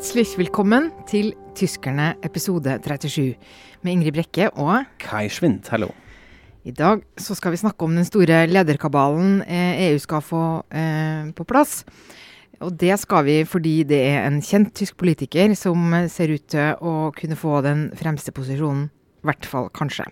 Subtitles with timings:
[0.00, 3.34] Herzlich willkommen til Tyskerne episode 37
[3.82, 5.90] med Ingrid Brekke og Kai Schwind, hallo.
[6.64, 11.44] I dag så skal vi snakke om den store lederkabalen EU skal få eh, på
[11.44, 11.84] plass.
[12.64, 16.80] Og det skal vi fordi det er en kjent tysk politiker som ser ut til
[16.80, 18.88] å kunne få den fremste posisjonen.
[19.20, 20.08] I hvert fall kanskje.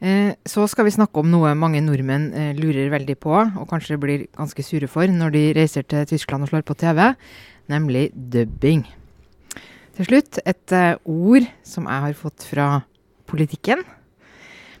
[0.00, 4.00] Eh, så skal vi snakke om noe mange nordmenn eh, lurer veldig på, og kanskje
[4.00, 7.12] blir ganske sure for når de reiser til Tyskland og slår på TV
[7.72, 8.84] nemlig dubbing.
[9.94, 12.68] Til slutt et uh, ord som jeg har fått fra
[13.30, 13.84] politikken.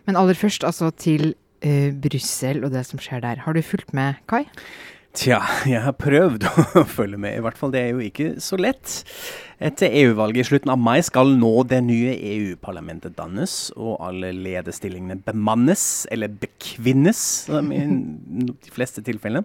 [0.04, 1.32] Men aller først altså til
[1.64, 3.44] uh, Brussel og det som skjer der.
[3.46, 4.44] Har du fulgt med, Kai?
[5.14, 5.38] Tja,
[5.70, 6.48] jeg har prøvd
[6.80, 7.38] å følge med.
[7.38, 9.02] I hvert fall, det er jo ikke så lett.
[9.62, 15.20] Etter EU-valget i slutten av mai skal nå det nye EU-parlamentet dannes, og alle lederstillingene
[15.22, 19.44] bemannes, eller bekvinnes, i de fleste tilfellene.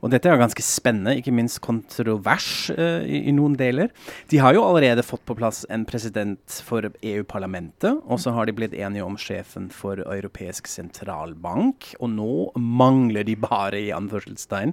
[0.00, 3.92] Og dette er ganske spennende, ikke minst kontrovers uh, i, i, noen deler.
[4.32, 8.56] De har jo allerede fått på plass en president for EU-parlamentet, og så har de
[8.56, 14.72] blitt enige om sjefen for Europeisk sentralbank, og nå mangler de bare, i anførselstegn,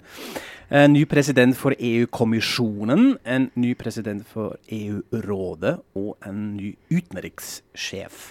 [0.69, 8.29] en ny president for EU-kommisjonen, en ny president for EU-rådet og en ny utenrikssjef.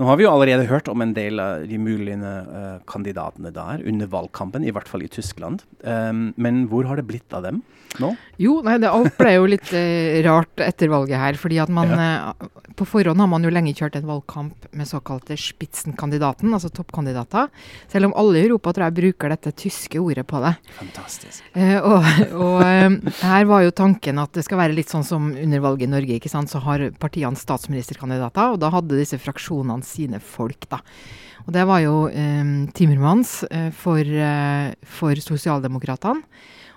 [0.00, 3.82] Nå har vi jo allerede hørt om en del av de mulige uh, kandidatene der
[3.84, 5.60] under valgkampen, i hvert fall i Tyskland.
[5.84, 7.60] Um, men hvor har det blitt av dem
[8.00, 8.14] nå?
[8.40, 11.36] Jo, nei, det alt ble jo litt uh, rart etter valget her.
[11.36, 12.32] fordi at man ja.
[12.32, 17.50] uh, På forhånd har man jo lenge kjørt en valgkamp med såkalte Spitzenkandidaten, altså toppkandidater.
[17.92, 20.54] Selv om alle i Europa tror jeg bruker dette tyske ordet på det.
[20.78, 21.44] Fantastisk.
[21.90, 22.08] og,
[22.40, 22.64] og
[23.20, 26.16] her var jo tanken at det skal være litt sånn som under valget i Norge.
[26.16, 26.48] ikke sant?
[26.48, 29.39] Så har partiene statsministerkandidater, og da hadde disse fraksjonene
[29.86, 30.80] sine folk, da.
[31.46, 36.22] Og det var jo eh, Timmermans eh, for, eh, for sosialdemokratene.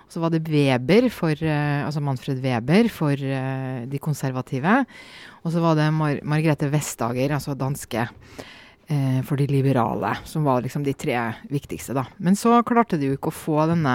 [0.08, 4.84] Så var det Weber for, eh, altså Manfred Weber for eh, de konservative.
[5.42, 8.08] Og så var det Mar Margrethe Vestager, altså danske,
[9.24, 10.10] for de liberale.
[10.28, 11.16] Som var liksom de tre
[11.48, 12.04] viktigste, da.
[12.20, 13.94] Men så klarte de jo ikke å få denne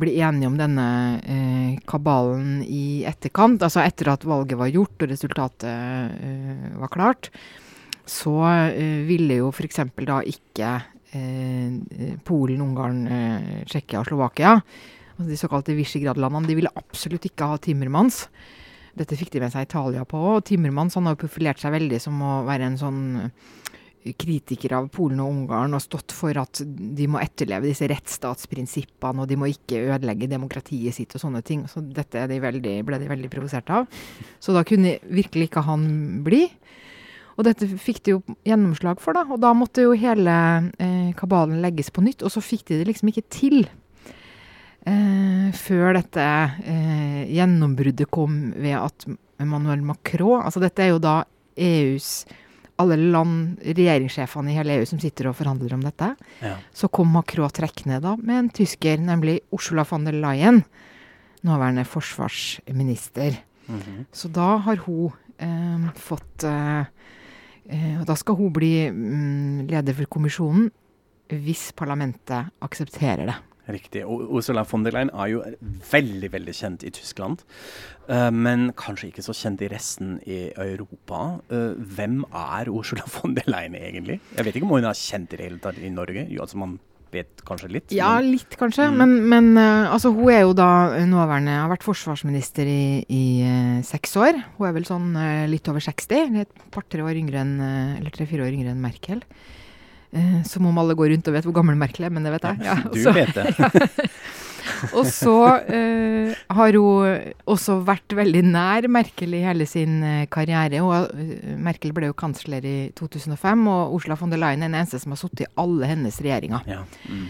[0.00, 0.86] bli enige om denne
[1.20, 7.30] eh, kabalen i etterkant, altså etter at valget var gjort og resultatet eh, var klart
[8.04, 8.34] så
[8.68, 9.80] eh, ville jo f.eks.
[10.04, 10.72] da ikke
[11.14, 14.58] uh, Polen, Ungarn, uh, Tsjekkia og Slovakia,
[15.14, 18.26] altså de såkalte Visegrad-landene, de ville absolutt ikke ha Timmermans.
[18.94, 20.20] Dette fikk de med seg Italia på.
[20.36, 23.00] Og Timmermans han har profilert seg veldig som å være en sånn
[24.12, 29.30] kritiker av Polen og Ungarn og stått for at de må etterleve disse rettsstatsprinsippene, og
[29.30, 31.64] de må ikke ødelegge demokratiet sitt og sånne ting.
[31.70, 33.88] Så dette de veldig, ble de veldig provosert av.
[34.42, 35.86] Så da kunne virkelig ikke han
[36.26, 36.44] bli.
[37.34, 39.24] Og dette fikk de jo gjennomslag for, da.
[39.26, 40.34] Og da måtte jo hele
[40.78, 42.22] eh, kabalen legges på nytt.
[42.22, 43.64] Og så fikk de det liksom ikke til.
[44.84, 46.24] Eh, før dette
[46.68, 49.06] eh, gjennombruddet kom ved at
[49.40, 51.22] Emmanuel Macron Altså dette er jo da
[51.56, 52.26] EUs
[52.82, 56.10] alle land, regjeringssjefene i hele EU som sitter og forhandler om dette.
[56.42, 56.56] Ja.
[56.74, 60.64] Så kom Macron trekkende da med en tysker, nemlig Ursula von der Leyen,
[61.42, 63.36] nåværende forsvarsminister.
[63.66, 64.04] Mm -hmm.
[64.12, 66.84] Så da har hun eh, fått eh,
[67.64, 70.68] Eh, og da skal hun bli mm, leder for kommisjonen
[71.32, 73.36] hvis parlamentet aksepterer det.
[73.64, 74.02] Riktig.
[74.04, 75.42] Og Ursula von der Leyen er jo
[75.90, 77.44] veldig veldig kjent i Tyskland,
[78.10, 81.38] uh, men kanskje ikke så kjent i resten i Europa.
[81.48, 84.18] Uh, hvem er Ursula von der Leyen egentlig?
[84.36, 86.26] Jeg vet ikke om hun er kjent i det hele tatt i Norge.
[86.28, 86.76] Jo, altså man
[87.14, 87.92] vet kanskje litt?
[87.94, 88.90] Ja, litt kanskje.
[88.90, 89.00] Mm.
[89.00, 90.68] Men, men uh, altså, hun er jo da
[91.08, 93.24] nåværende Har vært forsvarsminister i, i
[93.86, 94.44] seks år.
[94.58, 95.12] Hun er vel sånn
[95.48, 96.40] litt over 60.
[96.44, 99.24] Et par-tre år yngre enn Eller tre-fire år yngre enn Merkel.
[100.46, 102.66] Som om alle går rundt og vet hvor gammel Merkel er, men det vet jeg.
[102.66, 104.08] Ja, du vet det.
[104.96, 105.36] Og så
[105.68, 110.82] eh, har hun også vært veldig nær Merkel i hele sin uh, karriere.
[110.84, 114.78] Og, uh, Merkel ble jo kansler i 2005, og Osla von der Leyen er den
[114.80, 116.64] eneste som har sittet i alle hennes regjeringer.
[116.70, 116.84] Ja.
[117.08, 117.26] Mm.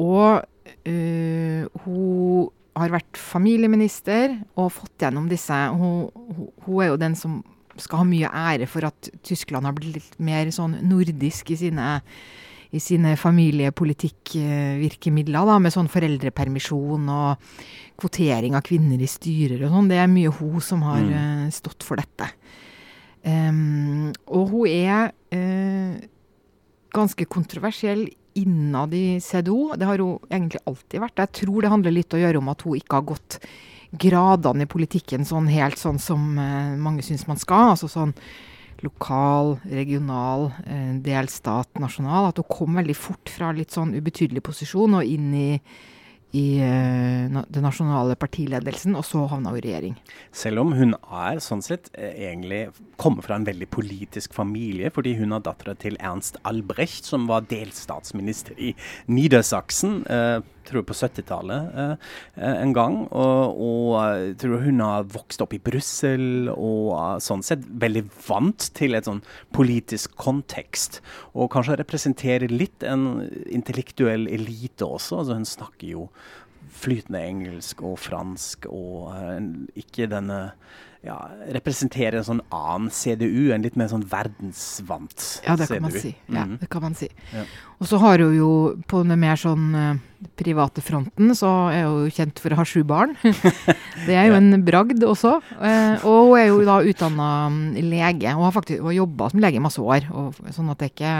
[0.00, 0.44] og
[1.84, 7.40] hun har vært familieminister og fått gjennom disse hun, hun, hun, er jo den som
[7.82, 11.88] skal ha mye ære for at Tyskland har blitt litt mer sånn nordisk i sine
[12.74, 17.38] i sine familiepolitikkvirkemidler, da, med sånn foreldrepermisjon og
[18.00, 19.90] kvotering av kvinner i styrer og sånn.
[19.92, 21.12] Det er mye hun som har mm.
[21.14, 22.26] uh, stått for dette.
[23.22, 25.94] Um, og hun er uh,
[26.94, 29.78] ganske kontroversiell innad i CDO.
[29.78, 31.22] Det har hun egentlig alltid vært.
[31.22, 33.38] Jeg tror det handler litt å gjøre om at hun ikke har gått
[34.00, 37.74] gradene i politikken sånn helt sånn som eh, mange syns man skal.
[37.74, 38.14] Altså sånn
[38.84, 42.30] lokal, regional, eh, delstat, nasjonal.
[42.30, 45.50] At hun kom veldig fort fra litt sånn ubetydelig posisjon og inn i,
[46.34, 49.94] i uh, den nasjonale partiledelsen, og så havna hun i regjering.
[50.34, 52.64] Selv om hun er sånn sett eh, egentlig
[52.98, 57.46] kommer fra en veldig politisk familie, fordi hun har dattera til Ernst Albrecht, som var
[57.52, 58.74] delstatsminister i
[59.06, 60.02] Niedersachsen.
[60.64, 62.12] Tror på 70-tallet eh,
[62.50, 63.00] en gang.
[63.10, 63.88] Og, og,
[64.18, 69.08] jeg tror hun har vokst opp i Brussel og sånn sett veldig vant til et
[69.08, 69.22] sånn
[69.54, 71.02] politisk kontekst.
[71.34, 75.20] Og kanskje representerer litt en intellektuell elite også.
[75.22, 76.08] altså Hun snakker jo
[76.74, 79.38] flytende engelsk og fransk, og eh,
[79.84, 80.40] ikke denne
[81.04, 81.16] ja,
[81.52, 85.46] representerer en sånn annen CDU, en litt mer sånn verdensvant CDU.
[85.46, 86.12] Ja, det kan man si.
[86.26, 86.54] Ja, mm.
[86.62, 87.08] det kan man si.
[87.34, 87.44] Ja.
[87.78, 88.50] Og så har hun jo
[88.88, 92.80] på den mer sånn uh, private fronten, så er hun kjent for å ha sju
[92.88, 93.12] barn.
[94.06, 94.40] det er jo ja.
[94.40, 95.36] en bragd også.
[95.58, 99.60] Uh, og hun er jo da utdanna mm, lege, og har faktisk jobba som lege
[99.60, 100.08] i masse år.
[100.14, 101.14] Og, sånn at det ikke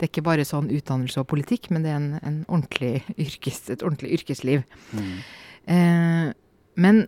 [0.00, 3.66] det er ikke bare sånn utdannelse og politikk, men det er en, en ordentlig yrkes,
[3.68, 4.62] et ordentlig yrkesliv.
[4.96, 5.10] Mm.
[5.74, 6.30] Eh,
[6.80, 7.02] men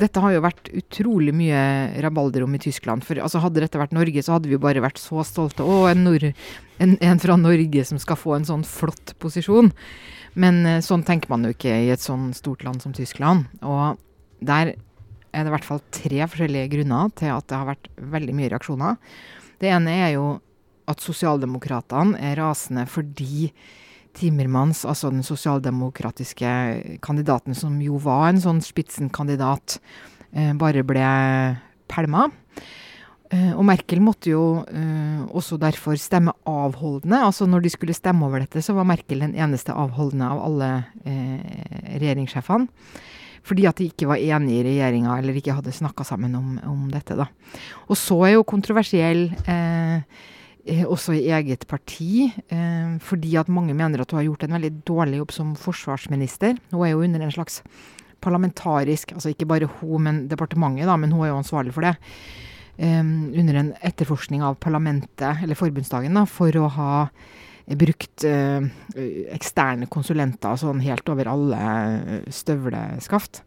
[0.00, 1.60] dette har jo vært utrolig mye
[2.04, 3.04] rabalder om i Tyskland.
[3.06, 5.64] For altså, hadde dette vært Norge, så hadde vi jo bare vært så stolte.
[5.66, 9.72] Å, en, en, en, fra Norge som skal få en sånn flott posisjon.
[10.40, 13.50] Men eh, sånn tenker man jo ikke i et sånn stort land som Tyskland.
[13.66, 14.00] Og
[14.40, 14.74] der
[15.30, 18.50] er det i hvert fall tre forskjellige grunner til at det har vært veldig mye
[18.52, 18.96] reaksjoner.
[19.60, 20.26] Det ene er jo
[20.90, 23.50] at sosialdemokratene er rasende fordi
[24.16, 29.78] Timmermans, altså den sosialdemokratiske kandidaten som jo var en sånn spitsenkandidat,
[30.32, 31.10] eh, bare ble
[31.90, 32.28] pælma.
[33.30, 37.22] Eh, og Merkel måtte jo eh, også derfor stemme avholdende.
[37.22, 40.70] Altså når de skulle stemme over dette, så var Merkel den eneste avholdende av alle
[41.06, 42.68] regjeringssjefene.
[43.46, 46.82] Fordi at de ikke var enige i regjeringa eller ikke hadde snakka sammen om, om,
[46.92, 47.16] dette.
[47.16, 47.30] da.
[47.88, 50.02] Og så er jo kontroversiell Eh,
[50.66, 54.72] også i eget parti, eh, fordi at mange mener at hun har gjort en veldig
[54.84, 56.58] dårlig jobb som forsvarsminister.
[56.70, 57.62] Hun er jo under en slags
[58.20, 61.96] parlamentarisk Altså ikke bare hun, men departementet, da, men hun er jo ansvarlig for det.
[62.76, 67.08] Eh, under en etterforskning av parlamentet, eller forbundsdagen, da, for å ha
[67.78, 68.64] brukt eh,
[69.30, 73.42] eksterne konsulenter sånn helt over alle eh, støvleskaft.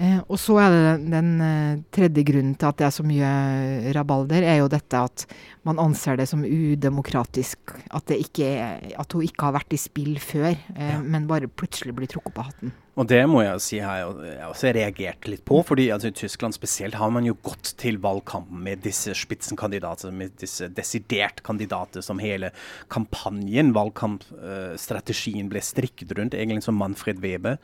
[0.00, 3.04] Eh, og så er det den, den eh, tredje grunnen til at det er så
[3.04, 3.32] mye
[3.92, 5.26] rabalder, er jo dette at
[5.68, 7.74] man anser det som udemokratisk.
[7.92, 8.48] At, ikke,
[8.96, 11.02] at hun ikke har vært i spill før, eh, ja.
[11.02, 12.72] men bare plutselig blir trukket på hatten.
[13.00, 15.62] Og det må jeg si har jeg også reagert litt på.
[15.64, 20.34] fordi altså, I Tyskland spesielt har man jo gått til valgkamp med disse spitsenkandidater, med
[20.40, 22.50] disse desidert kandidater som hele
[22.92, 27.56] kampanjen, valgkampstrategien, ble strikket rundt, egentlig som Manfred Weber.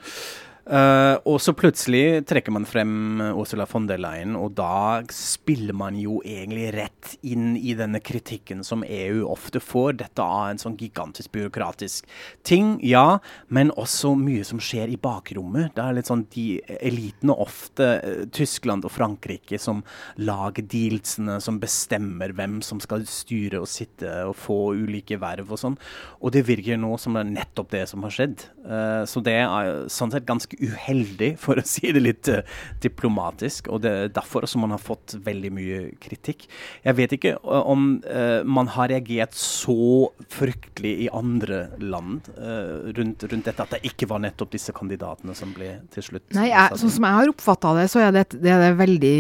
[0.68, 5.96] Uh, og så plutselig trekker man frem Ursula von der Leyen, og da spiller man
[5.96, 9.96] jo egentlig rett inn i denne kritikken som EU ofte får.
[10.02, 12.04] Dette er en sånn gigantisk byråkratisk
[12.44, 13.16] ting, ja,
[13.48, 15.72] men også mye som skjer i bakrommet.
[15.72, 19.80] Det er litt sånn de elitene, ofte uh, Tyskland og Frankrike, som
[20.20, 25.64] lager dealsene, som bestemmer hvem som skal styre og sitte og få ulike verv og
[25.64, 25.80] sånn.
[26.20, 28.44] Og det virker nå som det er nettopp det som har skjedd.
[28.68, 32.42] Uh, så det er sånn sett ganske uheldig, for å si det litt uh,
[32.82, 33.70] diplomatisk.
[33.72, 36.46] Og det er derfor som man har fått veldig mye kritikk.
[36.84, 43.24] Jeg vet ikke uh, om uh, man har reagert så fryktelig i andre land rundt,
[43.28, 46.78] rundt, dette, at det ikke var nettopp disse kandidatene som ble til slutt Nei, jeg,
[46.80, 49.14] Sånn som jeg har oppfatta det, så er det, det er veldig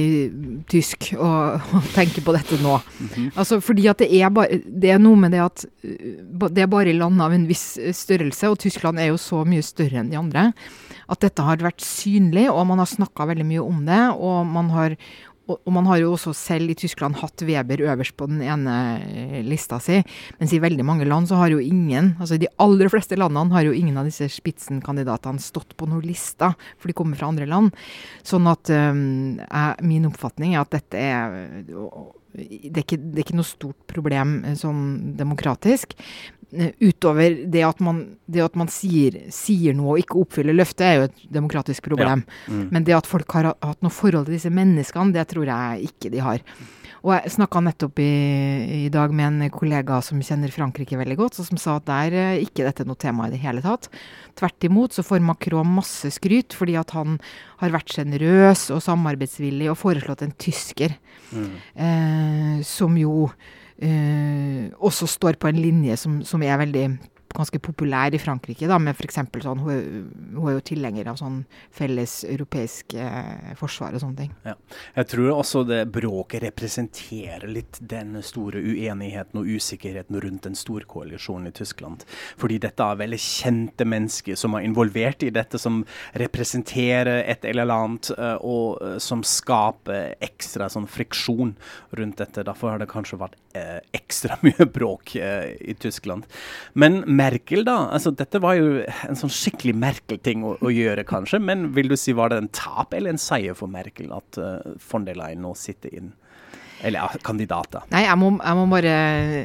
[0.70, 2.78] tysk å, å, tenke på dette nå.
[2.78, 3.30] Mm -hmm.
[3.34, 6.92] Altså fordi at det er, bare, det er noe med det at det er bare
[6.92, 10.52] land av en viss størrelse, og Tyskland er jo så mye større enn de andre
[11.08, 14.00] at dette har vært synlig, og man har snakka veldig mye om det.
[14.16, 14.96] Og man, har,
[15.48, 19.38] og man har jo også selv i Tyskland hatt Weber øverst på den ene eh,
[19.46, 20.00] lista si.
[20.40, 23.68] Mens i veldig mange land så har jo ingen, altså de aller fleste landene har
[23.68, 27.74] jo ingen av disse spitsenkandidatene stått på noen lista, for de kommer fra andre land.
[28.26, 31.36] Sånn at um, jeg, min oppfatning er at dette er
[32.38, 34.82] det er, ikke, det er ikke noe stort problem eh, sånn
[35.18, 35.94] demokratisk.
[36.48, 40.94] Utover det at man, det at man sier, sier, noe og ikke oppfyller løftet, er
[40.96, 42.24] jo et demokratisk problem.
[42.24, 42.54] Ja.
[42.54, 42.62] Mm.
[42.72, 46.12] Men det at folk har hatt noe forhold til disse menneskene, det tror jeg ikke
[46.14, 46.40] de har.
[47.04, 48.12] Og jeg snakka nettopp i,
[48.86, 52.16] i, dag med en kollega som kjenner Frankrike veldig godt, og som sa at der
[52.18, 53.86] er ikke dette noe tema i det hele tatt.
[54.38, 57.20] Tvert imot så får Macron masse skryt fordi at han
[57.62, 60.96] har vært sjenerøs og samarbeidsvillig og foreslått en tysker,
[61.30, 61.48] mm.
[61.86, 63.28] eh, som jo
[63.78, 66.86] også står på en linje som, som er veldig
[67.34, 69.18] ganske populær i Frankrike, da, med f.eks.
[69.44, 71.42] sånn hun, hun, er jo tilhenger av sånn
[71.74, 74.32] felles europeisk eh, forsvar og sånne ting.
[74.48, 74.54] Ja.
[74.96, 80.88] Jeg tror også det bråket representerer litt den store uenigheten og usikkerheten rundt den store
[80.88, 82.04] koalisjonen i Tyskland.
[82.40, 85.82] Fordi dette er veldig kjente mennesker som er involvert i dette, som
[86.18, 91.54] representerer et eller annet, uh, og uh, som skaper ekstra sånn friksjon
[91.98, 92.46] rundt dette.
[92.46, 96.26] Derfor har det kanskje vært uh, ekstra mye bråk i Tyskland.
[96.78, 97.88] Men Merkel, da.
[97.94, 101.40] altså Dette var jo en sånn skikkelig Merkel-ting å, å, gjøre, kanskje.
[101.42, 104.72] Men vil du si var det en tap eller en seier for Merkel at eh,
[104.88, 106.12] von der Leyen nå sitter inn?
[106.78, 107.82] Eller ja, kandidater.
[107.90, 108.92] Nei, jeg må, jeg må, bare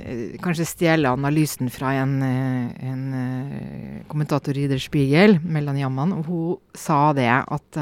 [0.06, 6.20] uh, kanskje stjele analysen fra en, uh, en kommentator i Der Spiegel, Melanie Jamman.
[6.28, 7.82] Hun sa det at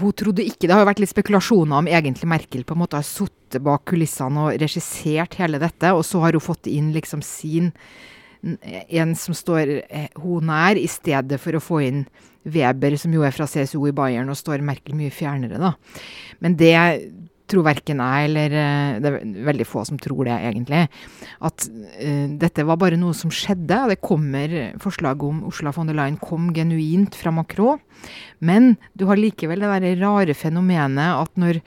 [0.00, 2.98] hun trodde ikke Det har jo vært litt spekulasjoner om egentlig Merkel på en måte
[2.98, 7.22] har sittet bak kulissene og regissert hele dette, og så har hun fått inn liksom
[7.24, 7.72] sin
[8.44, 12.02] En som står eh, hun nær, i stedet for å få inn
[12.44, 15.70] Weber, som jo er fra CSO i Bayern, og står Merkel mye fjernere, da.
[16.44, 16.74] Men det
[17.50, 20.84] tror verken jeg eller eh, Det er veldig få som tror det, egentlig.
[21.44, 23.80] At uh, dette var bare noe som skjedde.
[23.84, 27.82] og Det kommer forslaget om Oslo von der Leyen kom genuint fra Macron.
[28.40, 31.60] Men du har likevel det der rare fenomenet at når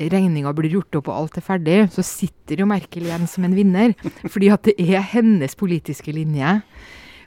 [0.00, 3.54] regninga blir gjort opp og alt er ferdig, så sitter jo Merkel igjen som en
[3.56, 3.94] vinner.
[4.24, 6.58] Fordi at det er hennes politiske linje.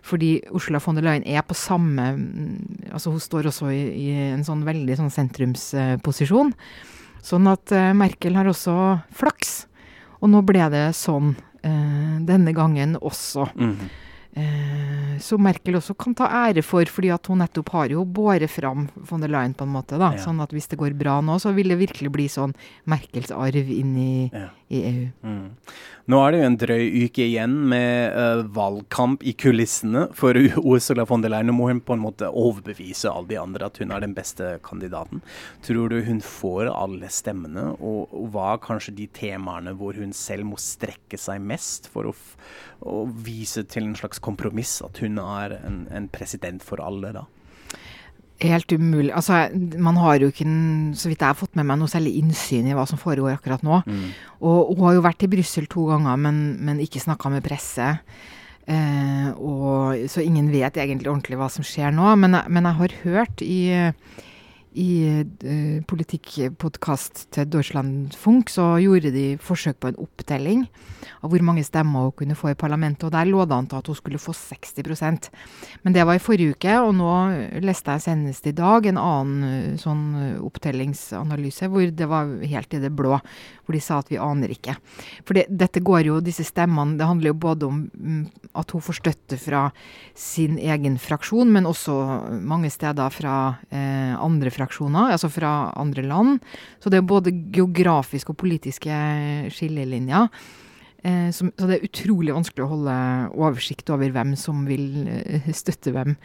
[0.05, 4.09] Fordi Ursula von der Leyen er på samme mm, altså Hun står også i, i
[4.35, 6.53] en sånn veldig sånn sentrumsposisjon.
[6.53, 8.75] Uh, Sånn at uh, Merkel har også
[9.17, 9.65] flaks.
[10.21, 13.47] Og nå ble det sånn eh, denne gangen også.
[13.53, 13.75] Mm.
[14.35, 18.51] Eh, så Merkel også kan ta ære for, fordi at hun nettopp har jo båret
[18.51, 19.99] fram von der Leyen på en måte.
[20.01, 20.23] da, ja.
[20.23, 22.55] Sånn at hvis det går bra nå, så vil det virkelig bli sånn
[22.91, 24.49] Merkels arv inn i, ja.
[24.67, 25.07] I EU.
[25.21, 25.49] Mm.
[26.09, 30.37] Nå er det jo en drøy uke igjen med uh, valgkamp i kulissene for
[30.73, 31.49] Ursula von der Leyen.
[31.49, 34.55] Nå må hun på en måte overbevise alle de andre at hun er den beste
[34.65, 35.21] kandidaten.
[35.65, 40.13] Tror du hun får alle stemmene, og, og hva er kanskje de temaene hvor hun
[40.17, 42.17] selv må strekke seg mest for å,
[42.85, 47.25] å vise til en slags kompromiss, at hun er en, en president for alle, da?
[48.43, 49.13] Helt umulig.
[49.15, 49.45] Altså,
[49.79, 50.47] man har jo ikke,
[50.99, 53.63] så vidt jeg har fått med meg, noe særlig innsyn i hva som foregår akkurat
[53.63, 53.79] nå.
[53.87, 54.07] Mm.
[54.43, 57.93] Og hun har jo vært i Brussel to ganger, men, men ikke snakka med presse.
[58.65, 62.11] Eh, og, så ingen vet egentlig ordentlig hva som skjer nå.
[62.19, 63.59] Men, men jeg har hørt i
[64.75, 70.65] i eh, politikkpodkast til Deutschlandfunk så gjorde de forsøk på en opptelling
[71.23, 73.07] av hvor mange stemmer hun kunne få i parlamentet.
[73.07, 75.29] og Der lå det an til at hun skulle få 60%
[75.83, 77.11] Men det var i forrige uke, og nå
[77.63, 82.73] leste jeg senest i dag en annen uh, sånn uh, opptellingsanalyse hvor det var helt
[82.73, 83.19] i det blå.
[83.65, 84.75] Hvor de sa at vi aner ikke.
[85.25, 88.19] For det, dette går jo, disse stemmene, det handler jo både om um,
[88.55, 89.63] at hun får støtte fra
[90.15, 91.95] sin egen fraksjon, men også
[92.45, 93.33] mange steder fra
[93.75, 96.37] andre fraksjoner altså fra andre land.
[96.79, 98.99] Så det er både geografiske og politiske
[99.51, 100.29] skillelinjer.
[101.05, 102.93] Eh, som, så det er utrolig vanskelig å holde
[103.37, 106.15] oversikt over hvem som vil eh, støtte hvem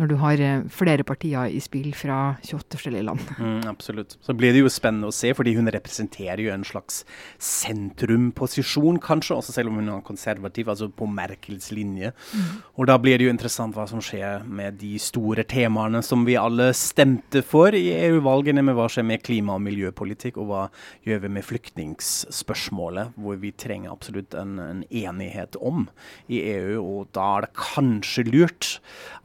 [0.00, 3.22] når du har eh, flere partier i spill fra 28 forskjellige land.
[3.44, 4.14] Mm, absolutt.
[4.24, 7.02] Så blir det jo spennende å se, fordi hun representerer jo en slags
[7.42, 12.12] sentrumposisjon, kanskje, også selv om hun er konservativ, altså på Merkels linje.
[12.32, 12.62] Mm.
[12.78, 16.38] Og da blir det jo interessant hva som skjer med de store temaene som vi
[16.40, 20.62] alle stemte for i EU-valgene, med hva skjer med klima- og miljøpolitikk, og hva
[21.04, 25.84] gjør vi med flyktningsspørsmålet, hvor vi trenger absolutt en, en enighet om
[26.32, 28.72] i EU, og da er det kanskje lurt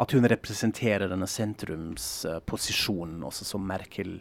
[0.02, 4.18] at hun representerer representerer denne sentrumsposisjonen også som Merkel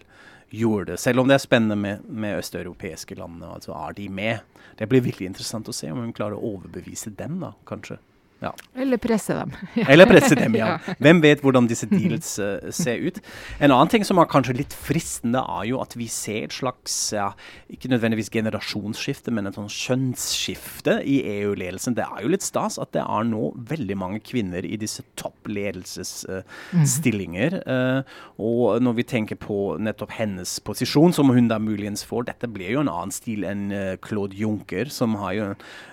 [0.54, 0.96] gjorde.
[0.96, 4.38] Selv om det er spennende med, med østeuropeiske land, altså Er de med?
[4.78, 7.98] Det blir virkelig interessant å se om hun klarer å overbevise dem, da, kanskje.
[8.38, 8.52] Ja.
[8.78, 9.50] Eller presse dem.
[9.90, 10.78] Eller presse dem, ja.
[11.02, 13.18] Hvem vet hvordan disse deals uh, ser ut.
[13.58, 17.12] En annen ting som er kanskje litt fristende, er jo at vi ser et slags,
[17.16, 17.32] ja,
[17.72, 21.94] ikke nødvendigvis generasjonsskifte, men et sånn kjønnsskifte i EU-ledelsen.
[21.98, 27.58] Det er jo litt stas at det er nå veldig mange kvinner i disse toppledelsesstillinger.
[27.66, 28.06] Uh, uh,
[28.38, 32.70] og når vi tenker på nettopp hennes posisjon, som hun da muligens får, dette blir
[32.76, 33.64] jo en annen stil enn
[34.04, 35.44] Claude Juncker, som har jo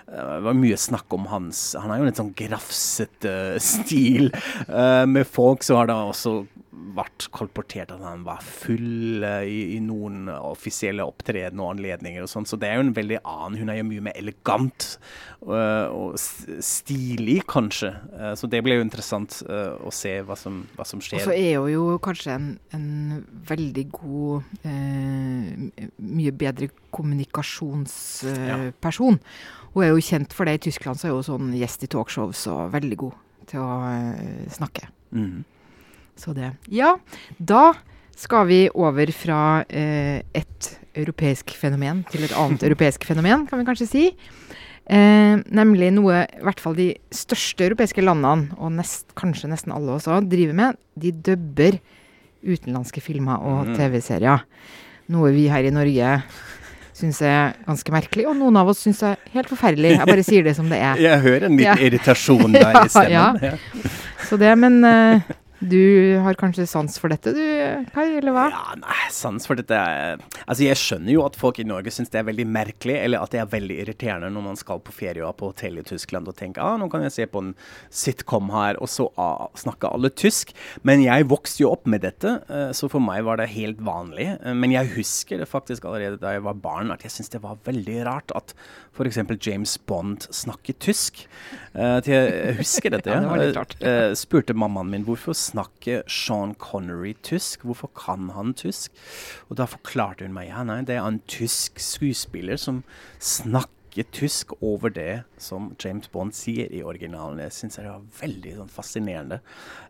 [0.06, 4.30] det var mye snakk om hans Han har jo en litt sånn grafsete stil.
[4.70, 6.46] Uh, med folk så har det også
[6.96, 12.30] vært kolportert at han var full uh, i, i, noen offisielle opptreden og anledninger og
[12.32, 14.82] sånn, så det er jo en veldig annen Hun er jo mye mer elegant
[15.46, 17.94] og stilig, kanskje.
[18.40, 21.20] Så det blir jo interessant å se hva som, hva som, skjer.
[21.20, 24.42] Og så er hun jo kanskje en, en veldig god
[26.02, 29.22] Mye bedre kommunikasjonsperson.
[29.22, 29.26] Ja.
[29.76, 30.56] Hun er jo kjent for det.
[30.56, 33.18] I Tyskland så er hun sånn gjest i talkshows og veldig god
[33.52, 33.74] til å
[34.56, 34.88] snakke.
[35.12, 35.44] Mm.
[36.16, 36.54] Så det.
[36.72, 36.96] Ja,
[37.38, 37.74] da
[38.16, 43.68] skal vi over fra eh, et europeisk fenomen til et annet europeisk fenomen, kan vi
[43.68, 44.06] kanskje si.
[44.86, 49.98] Eh, nemlig noe i hvert fall de største europeiske landene, og nest, kanskje nesten alle
[49.98, 50.82] også, driver med.
[50.96, 51.82] De dubber
[52.46, 53.78] utenlandske filmer og mm.
[53.80, 54.46] TV-serier.
[55.12, 56.20] Noe vi her i Norge
[56.96, 59.98] syns er ganske merkelig, og noen av oss syns er helt forferdelig.
[59.98, 61.00] Jeg bare sier det som det er.
[61.10, 61.76] Jeg hører en litt ja.
[61.88, 63.42] irritasjon der i stemmen.
[63.44, 63.56] ja.
[64.26, 67.44] Så det, men uh, du har kanskje sans for dette, du
[67.96, 68.48] Kai, eller hva?
[68.54, 72.22] Ja, nei, sans for dette Altså, jeg skjønner jo at folk i Norge syns det
[72.22, 75.50] er veldig merkelig, eller at det er veldig irriterende når man skal på ferie på
[75.52, 77.54] hotell i Tyskland og tenker ah, nå kan jeg se på en
[77.94, 80.54] sitcom her, og så ah, snakker alle tysk.
[80.88, 84.30] Men jeg vokste jo opp med dette, uh, så for meg var det helt vanlig.
[84.44, 87.44] Uh, men jeg husker det faktisk allerede da jeg var barn, at jeg syntes det
[87.46, 88.56] var veldig rart at
[88.96, 89.20] f.eks.
[89.44, 91.26] James Bond snakket tysk.
[91.76, 93.12] At jeg husker dette.
[93.12, 93.76] ja, det var litt rart.
[94.16, 97.55] spurte mammaen min hvorfor snakker Sean Connery tysk?
[97.64, 98.92] Hvorfor kan han tysk?
[99.50, 102.84] Og da forklarte hun meg ja, nei, det er en tysk skuespiller som
[103.24, 107.40] snakker tysk over det som James Bond sier i originalen.
[107.46, 109.40] Jeg syns det var veldig sånn, fascinerende,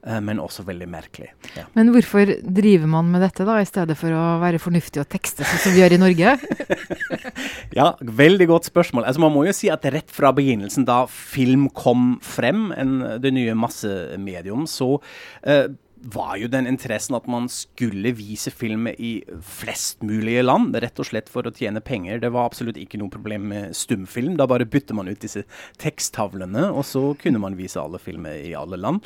[0.06, 1.32] eh, men også veldig merkelig.
[1.56, 1.66] Ja.
[1.74, 5.48] Men hvorfor driver man med dette, da, i stedet for å være fornuftig og tekste
[5.48, 6.36] sånn som vi gjør i Norge?
[7.80, 7.88] ja,
[8.22, 9.08] veldig godt spørsmål.
[9.08, 13.34] Altså, man må jo si at rett fra begynnelsen, da film kom frem, en, det
[13.34, 15.66] nye massemedium, så uh,
[16.02, 21.08] var jo den interessen at man skulle vise film i flest mulige land, rett og
[21.10, 22.20] slett for å tjene penger.
[22.22, 24.36] Det var absolutt ikke noe problem med stumfilm.
[24.40, 25.46] Da bare bytter man ut disse
[25.82, 29.06] teksttavlene, og så kunne man vise alle filmer i alle land.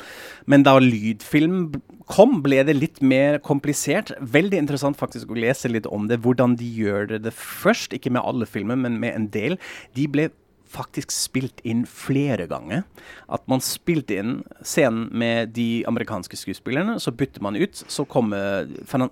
[0.50, 1.80] Men da lydfilm
[2.10, 4.12] kom, ble det litt mer komplisert.
[4.20, 7.94] Veldig interessant faktisk å lese litt om det, hvordan de gjør det først.
[7.96, 9.58] Ikke med alle filmer, men med en del.
[9.96, 10.30] De ble
[10.70, 12.84] faktisk spilt inn flere ganger.
[13.26, 17.82] At man spilte inn scenen med de amerikanske skuespillerne, så bytter man ut.
[17.88, 18.68] Så kommer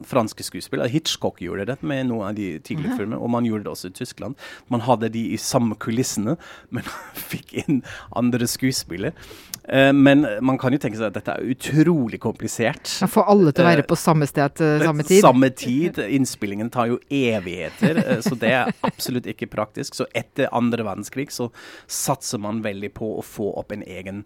[0.06, 0.90] franske skuespillere.
[0.92, 3.00] Hitchcock gjorde det med noen av de tidligere mhm.
[3.00, 4.38] filmene, og man gjorde det også i Tyskland.
[4.70, 6.36] Man hadde de i samme kulissene,
[6.74, 6.86] men
[7.28, 7.82] fikk inn
[8.16, 9.14] andre skuespillere.
[9.68, 12.88] Uh, men man kan jo tenke seg at dette er utrolig komplisert.
[13.02, 15.24] Man får alle til å være uh, på samme sted til samme tid?
[15.26, 16.00] Samme tid.
[16.18, 19.98] Innspillingen tar jo evigheter, uh, så det er absolutt ikke praktisk.
[19.98, 21.47] Så etter andre verdenskrig så
[21.86, 24.24] satser man veldig på å få opp en egen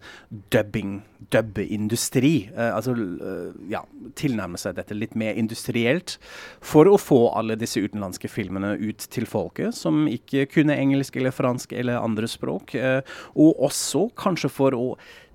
[0.53, 1.01] dubbing,
[1.33, 2.49] dubbeindustri.
[2.55, 3.83] Uh, altså uh, ja,
[4.19, 6.17] tilnærme seg dette litt mer industrielt
[6.63, 11.35] for å få alle disse utenlandske filmene ut til folket som ikke kunne engelsk eller
[11.35, 12.75] fransk eller andre språk.
[12.77, 13.01] Uh,
[13.33, 14.87] og også kanskje for å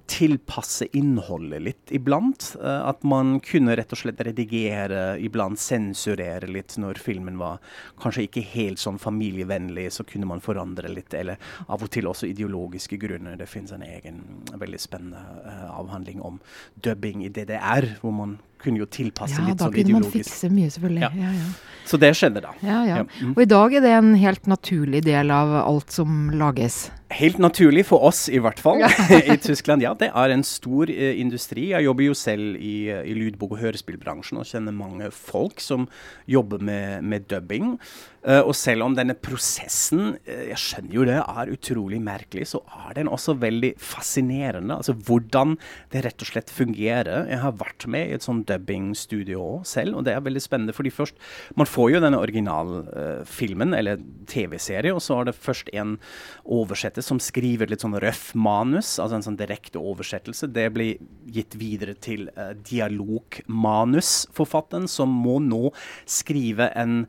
[0.09, 2.51] tilpasse innholdet litt iblant.
[2.61, 7.62] Uh, at man kunne rett og slett redigere, iblant sensurere litt når filmen var
[8.03, 11.14] kanskje ikke helt sånn familievennlig, så kunne man forandre litt.
[11.14, 13.38] Eller av og til også ideologiske grunner.
[13.38, 14.23] Det finnes en egen
[14.59, 16.40] veldig spennende uh, avhandling om
[16.83, 19.79] dubbing i DDR, hvor man kunne jo tilpasse ja, litt sånn ideologisk.
[19.79, 21.05] Ja, da kunne man fikse mye, selvfølgelig.
[21.07, 21.12] Ja.
[21.18, 21.79] Ja, ja.
[21.88, 22.53] Så det skjedde da.
[22.61, 23.01] Ja, ja.
[23.23, 23.33] Mm.
[23.33, 26.88] Og i dag er det en helt naturlig del av alt som lages.
[27.16, 28.83] Helt naturlig for oss, i hvert fall.
[29.33, 29.94] I Tyskland, ja.
[29.97, 31.71] Det er en stor eh, industri.
[31.71, 35.87] Jeg jobber jo selv i, uh, i lydbok- og hørespillbransjen og kjenner mange folk som
[36.29, 37.79] jobber med, med dubbing.
[38.21, 42.99] Uh, og selv om denne prosessen, jeg skjønner jo det, er utrolig merkelig, så er
[43.01, 44.77] den også veldig fascinerende.
[44.77, 45.57] Altså hvordan
[45.94, 47.25] det rett og slett fungerer.
[47.33, 50.74] Jeg har vært med i et sånn dubbingstudio selv, og det er veldig spennende.
[50.74, 51.14] fordi først,
[51.56, 55.98] Man får jo denne originalfilmen, eller TV-serie, og så er det først en
[56.44, 60.46] oversetter som skriver litt sånn røff manus, altså en sånn direkte oversettelse.
[60.52, 65.72] Det blir gitt videre til uh, dialogmanusforfatteren, som må nå
[66.08, 67.06] skrive en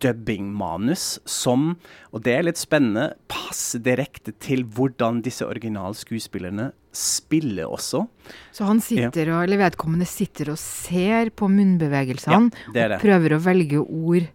[0.00, 1.74] dubbingmanus som,
[2.12, 8.04] og det er litt spennende, passer direkte til hvordan disse originalskuespillerne spiller også.
[8.54, 13.42] Så han sitter og, eller vedkommende sitter og ser på munnbevegelsene ja, og prøver å
[13.44, 14.28] velge ord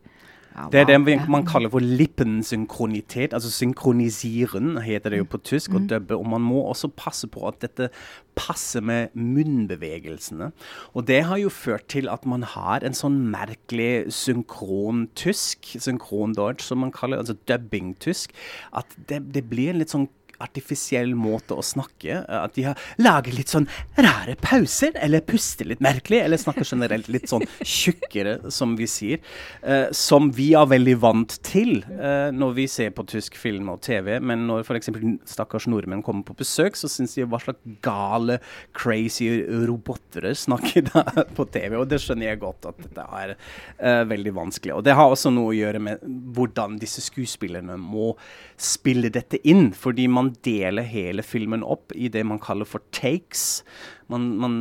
[0.72, 3.34] det er det man kaller for lippensynkronitet.
[3.34, 5.88] Altså synkronisieren heter det jo på tysk, og mm.
[5.92, 6.16] dubbe.
[6.16, 7.90] Og man må også passe på at dette
[8.36, 10.52] passer med munnbevegelsene.
[10.94, 16.84] Og det har jo ført til at man har en sånn merkelig synkron-tysk, synkron-deutsch som
[16.84, 18.36] man kaller altså dubbing-tysk.
[18.76, 20.08] At det, det blir en litt sånn
[20.44, 22.22] artifisiell måte å snakke.
[22.26, 23.68] At de har laget litt sånn
[23.98, 29.24] rare pauser, eller puster litt merkelig, eller snakker generelt litt sånn tjukkere, som vi sier.
[29.64, 33.82] Uh, som vi er veldig vant til uh, når vi ser på tysk film og
[33.86, 34.16] TV.
[34.20, 34.92] Men når f.eks.
[35.36, 38.40] stakkars nordmenn kommer på besøk, så syns de hva slags gale,
[38.76, 39.30] crazy
[39.68, 41.78] robotere snakker da på TV.
[41.80, 44.76] Og det skjønner jeg godt at dette er uh, veldig vanskelig.
[44.78, 48.14] Og det har også noe å gjøre med hvordan disse skuespillerne må
[48.58, 49.70] spille dette inn.
[49.76, 53.64] Fordi man deler hele filmen opp i det man kaller for takes.
[54.12, 54.58] Man, man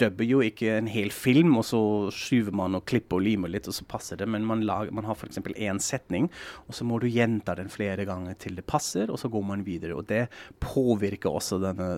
[0.00, 1.80] dubber jo ikke en hel film, og så
[2.14, 4.28] skyver man og klipper og limer litt, og så passer det.
[4.30, 5.40] Men man, lager, man har f.eks.
[5.54, 6.30] én setning,
[6.66, 9.66] og så må du gjenta den flere ganger til det passer, og så går man
[9.66, 9.98] videre.
[9.98, 10.26] Og det
[10.64, 11.90] påvirker også denne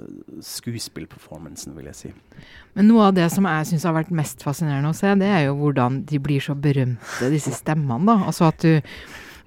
[0.46, 2.12] skuespillperformancen, vil jeg si.
[2.75, 5.46] Men noe av det som jeg syns har vært mest fascinerende å se, det er
[5.46, 8.07] jo hvordan de blir så berømte, disse stemmene.
[8.11, 8.18] da.
[8.31, 8.81] Altså at du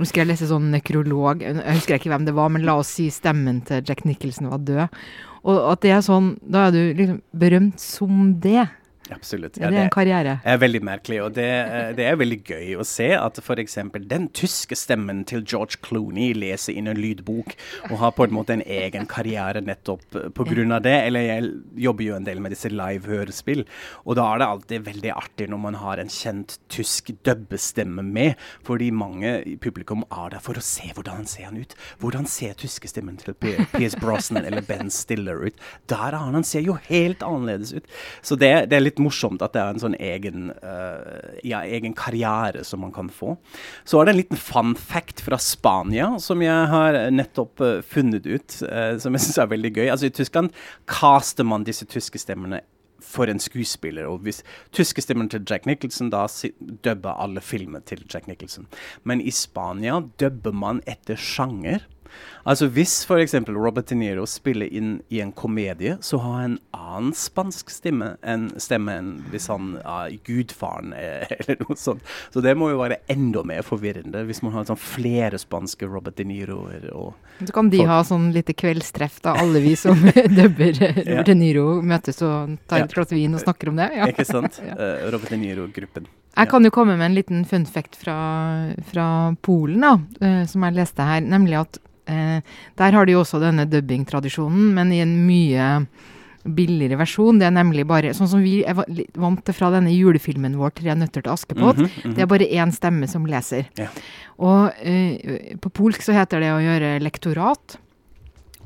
[0.04, 3.10] nå jeg lese sånn nekrolog, jeg husker ikke hvem det var, men la oss si
[3.14, 5.02] stemmen til Jack Nicholson var død.
[5.44, 8.68] Og at det er sånn, da er du liksom berømt som det.
[9.12, 9.58] Absolutt.
[9.60, 10.38] Ja, det er en karriere.
[10.44, 13.76] Det er veldig merkelig, og det, eh, det er veldig gøy å se at f.eks.
[14.08, 17.56] den tyske stemmen til George Clooney leser inn en lydbok
[17.90, 20.80] og har på en måte en egen karriere nettopp pga.
[20.80, 20.96] det.
[21.08, 21.52] Eller jeg
[21.84, 23.66] jobber jo en del med disse live-hørespill,
[24.06, 28.40] og da er det alltid veldig artig når man har en kjent tysk dubbestemme med,
[28.64, 31.76] fordi mange i publikum er der for å se hvordan han ser han ut.
[32.00, 33.98] Hvordan ser tyske stemmen til P.S.
[34.00, 35.60] Brosnan eller Ben Stiller ut?
[35.92, 37.88] Der er han, han ser jo helt annerledes ut.
[38.22, 41.96] Så det, det er litt morsomt at det er en sånn egen, uh, ja, egen
[41.98, 43.38] karriere som man kan få.
[43.86, 48.28] Så er det en liten fun fact fra Spania som jeg har nettopp uh, funnet
[48.28, 49.88] ut, uh, som jeg syns er veldig gøy.
[49.88, 50.54] Altså I Tyskland
[50.90, 52.64] caster man disse tyske stemmene
[53.04, 54.08] for en skuespiller.
[54.10, 54.42] Og hvis
[54.76, 56.26] tyske stemmen til Jack Nicholson, da
[56.86, 58.68] dubber alle filmer til Jack Nicholson.
[59.04, 61.86] Men i Spania dubber man etter sjanger.
[62.44, 63.36] Altså Hvis f.eks.
[63.48, 68.14] Robert De Niro spiller inn i en komedie, så har han en annen spansk stemme
[68.20, 72.04] enn stemme enn hvis han er gudfaren eller noe sånt.
[72.34, 76.20] Så det må jo være enda mer forvirrende hvis man har sånn flere spanske Robert
[76.20, 76.90] De Niroer.
[77.40, 77.92] Så kan de folk.
[77.94, 80.04] ha sånn lite kveldstreff, da, alle vi som
[80.40, 81.24] dubber Robert ja.
[81.24, 83.90] De Niro, møtes og tar et glass vin og snakker om det.
[83.96, 84.10] Ja.
[84.12, 84.60] Ikke sant?
[84.80, 86.12] uh, Robert De Niro-gruppen.
[86.34, 88.18] Jeg kan jo komme med en liten fun fact fra,
[88.90, 89.08] fra
[89.46, 91.24] Polen, da, uh, som jeg leste her.
[91.26, 95.68] Nemlig at der har de også denne dubbingtradisjonen, men i en mye
[96.44, 97.40] billigere versjon.
[97.40, 100.96] Det er nemlig bare sånn som vi er vant til fra denne julefilmen vår 'Tre
[101.00, 101.80] nøtter til Askepott'.
[101.80, 102.16] Mm -hmm, mm -hmm.
[102.16, 103.70] Det er bare én stemme som leser.
[103.78, 103.88] Ja.
[104.38, 107.78] Og eh, på polsk så heter det å gjøre lektorat.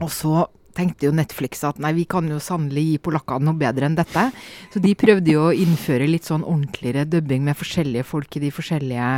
[0.02, 3.89] Og så tenkte jo Netflix at nei, vi kan jo sannelig gi polakkene noe bedre
[3.89, 4.27] enn dette.
[4.73, 8.53] Så de prøvde jo å innføre litt sånn ordentligere dubbing med forskjellige folk i de
[8.53, 9.09] forskjellige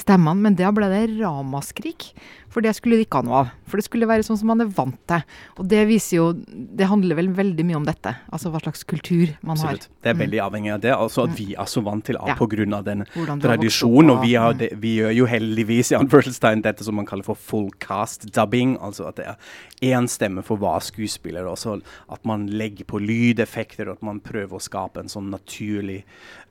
[0.00, 0.46] stemmene.
[0.46, 2.12] Men da ble det ramaskrik.
[2.52, 3.52] For det skulle de ikke ha noe av.
[3.70, 5.22] For det skulle være sånn som man er vant til.
[5.56, 8.12] Og det viser jo Det handler vel veldig mye om dette.
[8.32, 9.86] Altså hva slags kultur man Absolutt.
[9.88, 9.96] har.
[10.04, 10.44] Det er veldig mm.
[10.46, 10.92] avhengig av det.
[10.92, 11.38] Altså at mm.
[11.38, 12.36] vi er så vant til A ja.
[12.36, 12.82] pga.
[12.84, 13.06] den
[13.40, 14.12] tradisjonen.
[14.12, 17.38] Og vi, har, det, vi, gjør jo heldigvis i anførselstegn dette som man kaller for
[17.38, 18.76] full cast dubbing.
[18.84, 21.48] Altså at det er én stemme for hver skuespiller.
[21.48, 21.78] Også
[22.12, 26.02] at man legger på lydeffekter, og at man prøver å skape en sånn naturlig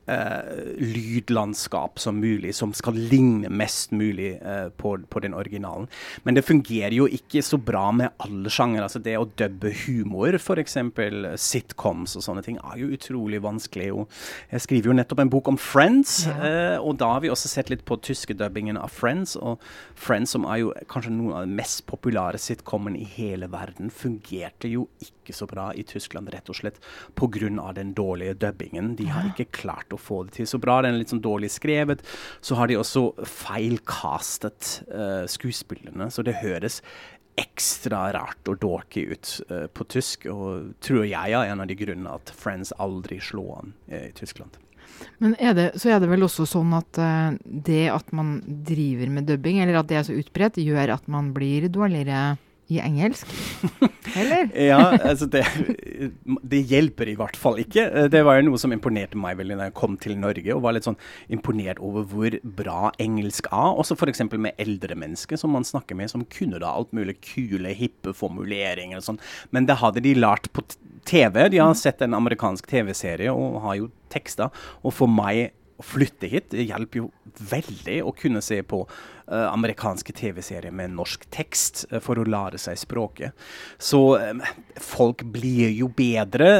[0.10, 5.86] Uh, lydlandskap som mulig, som skal ligne mest mulig uh, på, på, den originalen.
[6.26, 8.88] Men det fungerer jo ikke så bra med alle sjangere.
[8.88, 10.80] Altså det å dubbe humor, f.eks.
[11.38, 13.92] sitcoms og sånne ting, er jo utrolig vanskelig.
[14.50, 16.34] Jeg skriver jo nettopp en bok om Friends, ja.
[16.42, 19.38] uh, og da har vi også sett litt på tyske dubbingen av Friends.
[19.38, 19.62] Og
[19.94, 24.74] Friends, som er jo kanskje noen av de mest populære sitcomene i hele verden, fungerte
[24.74, 26.82] jo ikke så bra i Tyskland, rett og slett
[27.16, 27.72] pga.
[27.78, 28.96] den dårlige dubbingen.
[28.98, 30.80] De har ikke klart å få det til så bra.
[30.82, 32.04] Den er litt sånn dårlig skrevet.
[32.42, 36.82] Så har de også feilkastet uh, skuespillerne, så det høres
[37.40, 40.28] ekstra rart og dorky ut uh, på tysk.
[40.32, 44.14] Og tror jeg er en av de grunnene at Friends aldri slo an uh, i
[44.18, 44.60] Tyskland.
[45.22, 49.12] Men er det, så er det vel også sånn at uh, det at man driver
[49.14, 52.36] med dubbing, eller at det er så utbredt, gjør at man blir dårligere
[52.72, 53.28] i engelsk?
[54.16, 54.48] Eller?
[54.72, 55.44] ja, altså det,
[56.24, 58.08] det, hjelper i hvert fall ikke.
[58.12, 60.78] Det var jo noe som imponerte meg veldig da jeg kom til Norge, og var
[60.78, 61.00] litt sånn
[61.34, 63.76] imponert over hvor bra engelsk er.
[63.82, 64.24] Også f.eks.
[64.32, 69.02] med eldre mennesker som man snakker med, som kunne da alt mulig kule, hippe formuleringer
[69.02, 69.24] og sånn.
[69.52, 70.64] Men det hadde de lært på
[71.08, 71.44] TV.
[71.52, 74.52] De har sett en amerikansk TV-serie og har jo tekster.
[74.86, 77.10] Og for meg å flytte hit det hjelper jo
[77.52, 82.62] veldig å kunne se på uh, amerikanske TV-serier med norsk tekst uh, for å lære
[82.62, 83.38] seg språket.
[83.82, 84.44] Så um,
[84.80, 86.52] folk blir jo bedre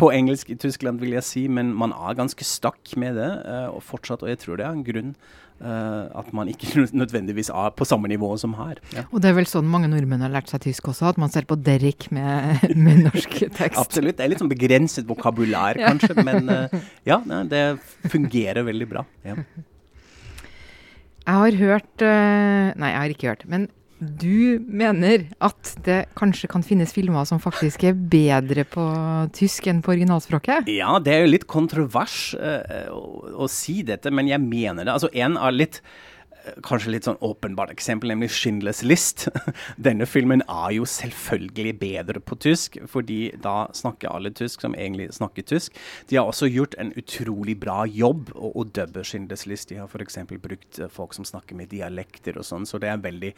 [0.00, 3.30] på engelsk i Tyskland, vil jeg si, men man er ganske stakk med det
[3.70, 7.74] og fortsatt, og jeg tror det er en grunn Uh, at man ikke nødvendigvis er
[7.76, 8.78] på samme nivå som her.
[8.96, 9.04] Ja.
[9.10, 11.48] Og det er vel sånn mange nordmenn har lært seg tysk også, at man ser
[11.48, 13.80] på Derrik med, med norsk tekst?
[13.80, 14.18] Absolutt.
[14.18, 16.78] Det er litt sånn begrenset vokabular, kanskje, men uh,
[17.10, 17.20] ja,
[17.50, 17.64] det
[18.08, 19.04] fungerer veldig bra.
[19.26, 19.36] Ja.
[21.20, 23.44] Jeg har hørt uh, Nei, jeg har ikke hørt.
[23.50, 23.68] Men
[24.00, 28.84] du mener at det kanskje kan finnes filmer som faktisk er bedre på
[29.36, 30.70] tysk enn på originalspråket?
[30.72, 33.02] Ja, det er jo litt kontrovers uh, å,
[33.44, 34.94] å, si dette, men jeg mener det.
[34.94, 35.82] Altså, en av litt
[36.66, 39.28] kanskje litt sånn åpenbart eksempel, nemlig 'Schindlers List'.
[39.88, 45.10] Denne filmen er jo selvfølgelig bedre på tysk, fordi da snakker alle tysk som egentlig
[45.14, 45.76] snakker tysk.
[46.10, 49.70] De har også gjort en utrolig bra jobb å, å dubbe 'Schindlers List'.
[49.70, 50.18] De har f.eks.
[50.40, 53.32] brukt eh, folk som snakker med dialekter og sånn, så det er veldig,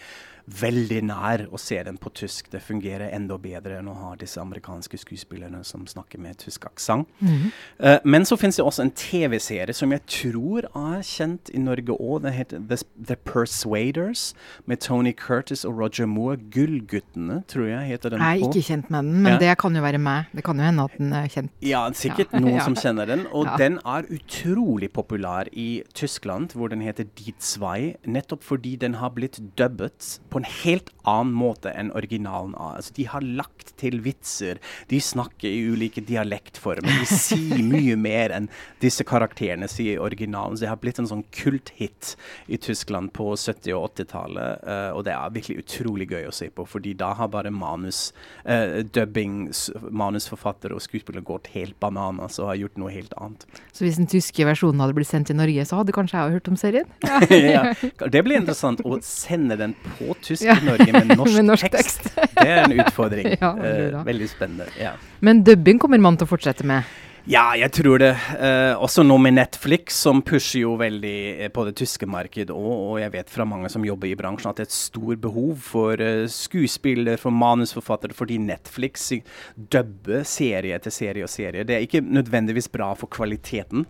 [0.60, 2.50] veldig nær å se den på tysk.
[2.52, 7.08] Det fungerer enda bedre enn å ha disse amerikanske skuespillerne som snakker med tysk aksent.
[7.20, 7.50] Mm -hmm.
[7.86, 11.92] uh, men så finnes det også en TV-serie som jeg tror er kjent i Norge
[11.92, 12.22] òg.
[12.22, 12.76] Den heter The
[13.08, 14.32] The Persuaders
[14.66, 16.36] med Tony Curtis og Roger Moore.
[16.52, 18.22] Gullguttene, tror jeg heter den.
[18.22, 19.38] Jeg er ikke kjent med den, men ja.
[19.42, 20.30] det kan jo være meg.
[20.36, 21.52] Det kan jo hende at den er kjent.
[21.64, 22.42] Ja, sikkert ja.
[22.44, 23.26] noen som kjenner den.
[23.32, 23.56] Og ja.
[23.60, 29.10] den er utrolig populær i Tyskland, hvor den heter Die Zwei, nettopp fordi den har
[29.16, 32.54] blitt dubbet på en helt annen måte enn originalen.
[32.58, 34.60] Altså, de har lagt til vitser.
[34.90, 37.02] De snakker i ulike dialektformer.
[37.02, 38.50] De sier mye mer enn
[38.84, 40.56] disse karakterene sier i originalen.
[40.56, 42.14] Så det har blitt en sånn kulthit
[42.46, 44.62] i Tyskland Tyskland på 70- og 80-tallet.
[44.66, 48.12] Uh, og det er virkelig utrolig gøy å se på, fordi da har bare manus,
[48.42, 49.52] uh, dubbing,
[49.90, 53.46] manusforfattere og skuespillere gått helt bananas og har gjort noe helt annet.
[53.72, 56.50] Så hvis den tyske versjonen hadde blitt sendt til Norge, så hadde kanskje jeg hørt
[56.50, 56.90] om serien?
[57.54, 57.62] ja,
[58.02, 62.10] det blir interessant å sende den på tysk i Norge med norsk, med norsk tekst.
[62.10, 62.34] tekst.
[62.40, 63.30] det er en utfordring.
[63.44, 64.68] ja, uh, veldig spennende.
[64.80, 64.96] Ja.
[65.22, 66.90] Men dubbing kommer man til å fortsette med?
[67.22, 68.16] Ja, jeg tror det.
[68.42, 72.70] Eh, også nå med Netflix, som pusher jo veldig eh, på det tyske markedet òg.
[72.72, 75.52] Og jeg vet fra mange som jobber i bransjen at det er et stort behov
[75.62, 79.06] for eh, skuespiller, for manusforfattere, fordi Netflix
[79.54, 81.62] dubber serie etter serie og serie.
[81.62, 83.86] Det er ikke nødvendigvis bra for kvaliteten,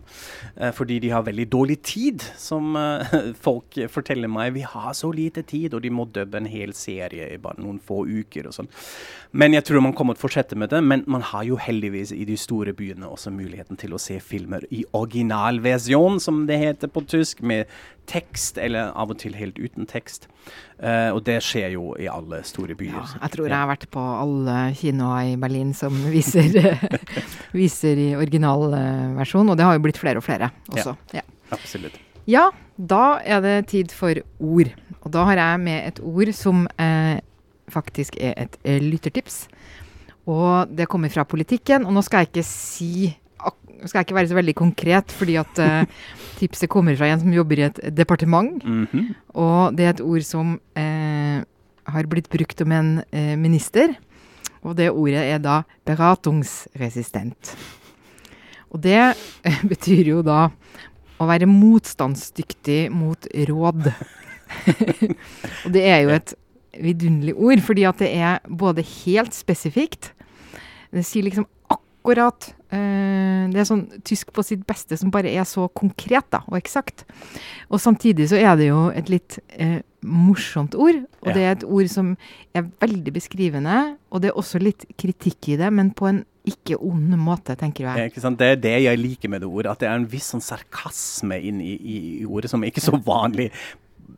[0.53, 3.17] eh, fordi de har veldig dårlig tid, som eh,
[3.47, 4.53] folk forteller meg.
[4.59, 7.81] Vi har så lite tid, og de må dubbe en hel serie i bare noen
[7.81, 8.69] få uker og sånn.
[9.33, 10.85] Men jeg tror man kommer til å fortsette med det.
[10.85, 14.19] Men man har jo heldigvis i de store byene også også muligheten til å se
[14.19, 17.71] filmer i originalversjon, som det heter på tysk, med
[18.09, 20.27] tekst, eller av og til helt uten tekst.
[20.83, 22.97] Uh, og det skjer jo i alle store byer.
[22.97, 26.51] Ja, jeg tror jeg har vært på alle kinoer i Berlin som viser,
[27.55, 30.97] viser i originalversjon, og det har jo blitt flere og flere også.
[31.15, 31.55] Ja, ja.
[31.55, 31.95] absolutt.
[32.27, 34.71] Ja, da er det tid for ord.
[35.03, 37.19] Og da har jeg med et ord som eh,
[37.71, 39.43] faktisk er et eh, lyttertips.
[40.29, 41.85] Og det kommer fra politikken.
[41.85, 42.93] Og nå skal jeg ikke si
[43.83, 45.83] skal jeg ikke være så veldig konkret, fordi at uh,
[46.39, 48.63] tipset kommer fra en som jobber i et departement.
[48.63, 49.13] Mm -hmm.
[49.33, 51.43] Og det er et ord som uh,
[51.83, 53.95] har blitt brukt om en uh, minister.
[54.61, 57.55] Og det ordet er da 'beratungsresistent'.
[58.71, 59.15] Og det
[59.71, 60.49] betyr jo da
[61.19, 63.91] å være motstandsdyktig mot råd.
[65.65, 66.33] og det er jo et
[66.81, 70.13] vidunderlig ord, fordi at det er både helt spesifikt
[70.93, 75.45] Det sier liksom akkurat uh, Det er sånn tysk på sitt beste som bare er
[75.47, 77.05] så konkret da, og eksakt.
[77.69, 81.03] Og samtidig så er det jo et litt uh, morsomt ord.
[81.23, 81.35] Og ja.
[81.35, 82.13] det er et ord som
[82.55, 83.79] er veldig beskrivende.
[84.11, 87.87] Og det er også litt kritikk i det, men på en ikke ond måte, tenker
[87.87, 88.11] jeg.
[88.11, 88.39] Ikke sant?
[88.41, 89.71] Det er det jeg liker med det ordet.
[89.71, 92.99] At det er en viss sånn sarkasme inn i, i ordet, som er ikke så
[92.99, 93.49] vanlig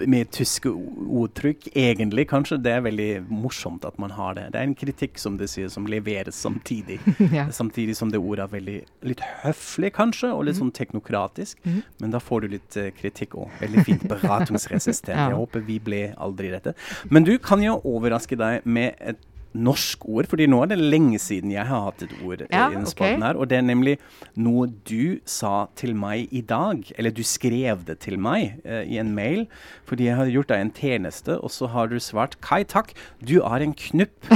[0.07, 2.59] med tyske ordtrykk, egentlig, kanskje.
[2.63, 4.47] Det er veldig morsomt at man har det.
[4.53, 6.99] Det er en kritikk, som det sier, som leveres samtidig.
[7.35, 7.47] ja.
[7.55, 8.77] Samtidig som det ordet er veldig
[9.11, 10.61] litt høflig, kanskje, og litt mm.
[10.63, 11.61] sånn teknokratisk.
[11.65, 11.79] Mm.
[12.03, 13.53] Men da får du litt uh, kritikk òg.
[13.61, 14.07] Veldig fint.
[14.11, 15.15] Beratungsresistent.
[15.19, 15.29] ja.
[15.31, 16.75] Jeg håper vi ble aldri dette.
[17.09, 19.21] Men du kan jo overraske deg med et
[19.55, 22.75] norsk ord, fordi nå er det lenge siden jeg har hatt et ord ja, i
[22.75, 23.39] denne spalten her.
[23.39, 23.95] Og det er nemlig
[24.35, 28.99] noe du sa til meg i dag, eller du skrev det til meg eh, i
[29.01, 29.45] en mail,
[29.87, 33.37] fordi jeg har gjort deg en tjeneste, og så har du svart Kai takk, du
[33.41, 34.31] er en knupp.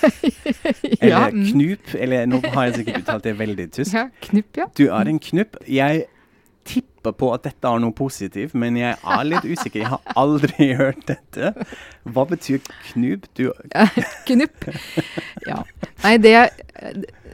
[1.00, 1.44] eller mm.
[1.52, 3.94] knup, eller nå har jeg sikkert uttalt det veldig tysk.
[3.96, 4.70] Ja, knupp, ja.
[4.76, 5.60] Du er en knupp.
[5.68, 6.06] Jeg
[6.70, 9.82] tipper på at dette er noe positivt, men jeg er litt usikker.
[9.82, 11.52] Jeg har aldri hørt dette.
[12.06, 13.26] Hva betyr knup?
[13.38, 13.50] Du
[14.28, 14.68] Knupp?
[15.46, 15.62] Ja.
[16.04, 16.34] Nei, det,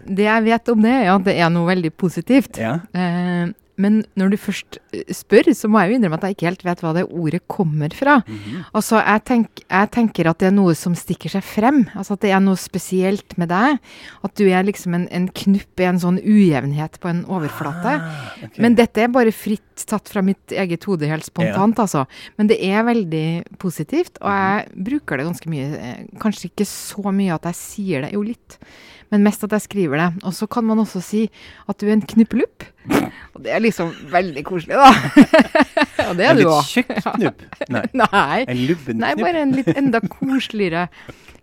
[0.07, 2.61] det, jeg vet om det, er at det er noe veldig positivt.
[2.63, 2.79] Ja.
[2.97, 6.49] Eh, men når du først eh, spør, så må jeg jo innrømme at jeg ikke
[6.49, 8.19] helt vet hva det ordet kommer fra.
[8.27, 8.63] Mhm.
[8.73, 11.83] Altså, jeg, tenk, jeg tenker at det er noe som stikker seg frem.
[11.95, 13.79] Altså at det er noe spesielt med deg.
[14.25, 17.97] At du er liksom en, en knupp i en sånn ujevnhet på en overflate.
[18.01, 18.63] Ah, okay.
[18.65, 22.07] Men dette er bare fritt tatt fra mitt eget hode, helt spontant, altså.
[22.41, 23.27] Men det er veldig
[23.61, 25.67] positivt, og jeg bruker det ganske mye.
[25.77, 28.57] eh, Kanskje ikke så mye at jeg sier det, jo litt.
[29.13, 30.09] Men mest at jeg skriver det.
[30.27, 31.27] Og så kan man også si
[31.69, 32.67] at du er en knuppelupp.
[33.37, 34.91] Og det er liksom veldig koselig, da.
[36.09, 36.73] og det er en du litt òg.
[36.73, 37.47] tjukk knupp?
[37.71, 37.85] Nei.
[38.03, 38.43] Nei.
[38.47, 40.89] En lubben Nei, bare en litt enda koseligere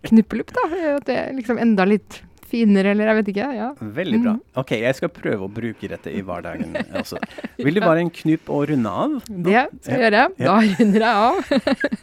[0.04, 0.68] knuppelupp, da.
[0.98, 2.20] At det er liksom enda litt
[2.54, 3.48] finere, eller jeg vet ikke.
[3.56, 3.70] Ja.
[3.80, 4.34] Veldig bra.
[4.36, 4.44] Mm.
[4.62, 7.20] Ok, jeg skal prøve å bruke dette i hverdagen også.
[7.58, 9.16] Vil du bare en knupp og runde av?
[9.28, 10.28] Det skal jeg gjøre.
[10.44, 11.42] Da runder jeg av.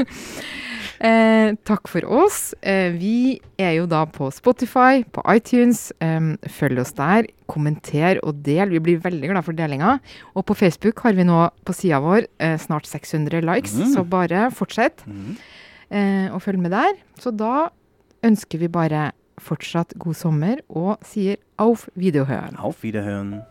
[1.01, 2.53] eh, takk for oss.
[2.61, 5.91] Eh, vi er jo da på Spotify, på iTunes.
[6.01, 7.27] Eh, følg oss der.
[7.51, 8.69] Kommenter og del.
[8.69, 9.97] Vi blir veldig glad for delinga.
[10.35, 13.93] Og på Facebook har vi nå på sida vår eh, snart 600 likes, Mm.
[13.93, 15.37] så bare fortsett mm.
[15.91, 16.93] eh, å følge med der.
[17.19, 17.69] Så da
[18.23, 19.11] ønsker vi bare
[19.41, 22.59] fortsatt god sommer og sier auf Wiederhören.
[22.61, 23.41] Auf Wiederhören.